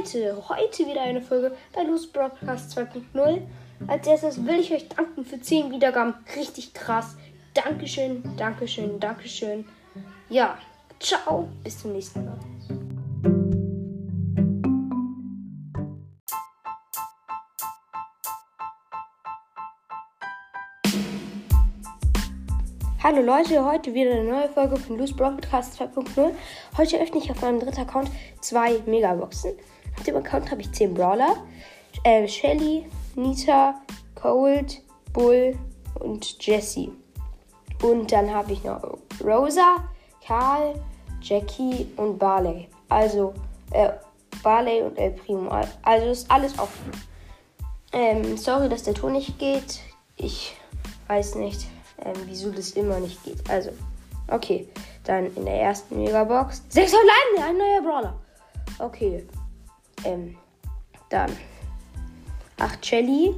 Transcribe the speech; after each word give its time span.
Leute, 0.00 0.48
heute 0.48 0.86
wieder 0.86 1.02
eine 1.02 1.20
Folge 1.20 1.54
bei 1.74 1.82
Loose 1.82 2.08
Broadcast 2.08 2.76
2.0. 2.76 3.42
Als 3.86 4.06
erstes 4.06 4.44
will 4.46 4.60
ich 4.60 4.72
euch 4.72 4.88
danken 4.88 5.24
für 5.24 5.40
10 5.40 5.70
Wiedergaben. 5.70 6.14
Richtig 6.36 6.72
krass. 6.72 7.16
Dankeschön, 7.54 8.22
Dankeschön, 8.36 8.98
Dankeschön. 8.98 9.66
Ja, 10.28 10.56
ciao, 10.98 11.48
bis 11.62 11.80
zum 11.80 11.92
nächsten 11.92 12.24
Mal. 12.24 12.38
Hallo 23.02 23.22
Leute, 23.22 23.64
heute 23.64 23.94
wieder 23.94 24.10
eine 24.10 24.24
neue 24.24 24.50
Folge 24.50 24.76
von 24.76 24.98
Loose 24.98 25.14
Broadcast 25.14 25.80
2.0. 25.80 26.32
Heute 26.76 27.00
öffne 27.00 27.16
ich 27.16 27.30
auf 27.30 27.40
meinem 27.40 27.58
dritten 27.58 27.80
Account 27.80 28.10
zwei 28.42 28.78
Megaboxen. 28.84 29.52
Auf 29.96 30.02
dem 30.04 30.16
Account 30.16 30.50
habe 30.50 30.60
ich 30.60 30.70
10 30.70 30.92
Brawler. 30.92 31.34
Äh, 32.04 32.28
Shelly, 32.28 32.84
Nita, 33.14 33.80
Cold, 34.14 34.82
Bull 35.14 35.58
und 35.94 36.46
Jessie. 36.46 36.92
Und 37.82 38.12
dann 38.12 38.34
habe 38.34 38.52
ich 38.52 38.64
noch 38.64 38.98
Rosa, 39.24 39.76
Karl, 40.26 40.74
Jackie 41.22 41.86
und 41.96 42.18
Barley. 42.18 42.68
Also, 42.90 43.32
äh, 43.70 43.92
Barley 44.42 44.82
und 44.82 44.98
El 44.98 45.12
Primo. 45.12 45.50
Also 45.80 46.06
ist 46.08 46.30
alles 46.30 46.58
offen. 46.58 46.92
Ähm, 47.94 48.36
sorry, 48.36 48.68
dass 48.68 48.82
der 48.82 48.92
Ton 48.92 49.12
nicht 49.12 49.38
geht. 49.38 49.80
Ich 50.16 50.54
weiß 51.08 51.36
nicht 51.36 51.66
ähm, 52.04 52.14
wieso 52.26 52.50
das 52.50 52.72
immer 52.72 52.98
nicht 53.00 53.22
geht. 53.24 53.48
Also, 53.48 53.70
okay. 54.28 54.68
Dann 55.04 55.34
in 55.34 55.44
der 55.44 55.60
ersten 55.60 55.96
Megabox. 55.96 56.62
Sechs 56.68 56.92
verbleibende, 56.92 57.42
ein 57.42 57.58
neuer 57.58 57.82
Brawler. 57.82 58.14
Okay. 58.78 59.26
Ähm, 60.04 60.36
dann 61.08 61.30
8 62.58 62.84
Shelly, 62.84 63.34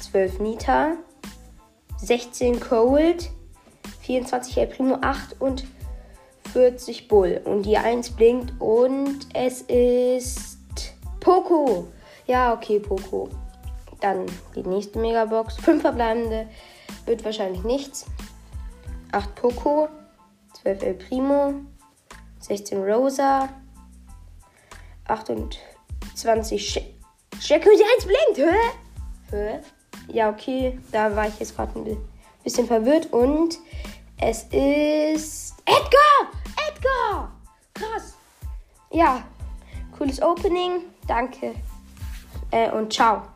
12 0.00 0.40
Nita, 0.40 0.92
16 1.98 2.60
Cold, 2.60 3.30
24 4.00 4.58
El 4.58 4.66
Primo, 4.66 4.98
8 5.00 5.40
und 5.40 5.64
40 6.52 7.08
Bull. 7.08 7.40
Und 7.44 7.64
die 7.64 7.76
1 7.76 8.10
blinkt 8.10 8.52
und 8.60 9.26
es 9.34 9.62
ist 9.62 10.58
Poco. 11.20 11.88
Ja, 12.26 12.54
okay, 12.54 12.80
Poco. 12.80 13.28
Dann 14.04 14.26
die 14.54 14.62
nächste 14.62 14.98
Megabox. 14.98 15.56
5 15.56 15.80
verbleibende, 15.80 16.46
wird 17.06 17.24
wahrscheinlich 17.24 17.64
nichts. 17.64 18.04
8 19.12 19.34
Poco, 19.34 19.88
12 20.60 20.82
El 20.82 20.92
Primo, 20.92 21.54
16 22.38 22.84
Rosa, 22.84 23.48
28 25.08 26.68
Sh 26.68 26.80
Jackie, 27.40 27.70
die 27.78 27.84
1 27.94 28.04
blinkt. 28.04 28.52
Hä? 28.52 28.56
Hä? 29.30 29.60
Ja, 30.08 30.28
okay. 30.28 30.78
Da 30.92 31.16
war 31.16 31.26
ich 31.26 31.38
jetzt 31.38 31.56
gerade 31.56 31.72
ein 31.78 31.96
bisschen 32.42 32.66
verwirrt. 32.66 33.10
Und 33.10 33.58
es 34.18 34.42
ist 34.50 35.54
Edgar! 35.64 36.30
Edgar! 36.68 37.32
Krass. 37.72 38.18
Ja, 38.90 39.24
cooles 39.96 40.20
Opening. 40.20 40.82
Danke. 41.06 41.54
Äh, 42.50 42.70
und 42.70 42.92
ciao. 42.92 43.33